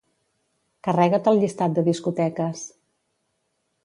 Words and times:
Carrega't 0.87 1.29
el 1.31 1.37
llistat 1.43 1.75
de 1.79 1.83
discoteques. 1.89 2.65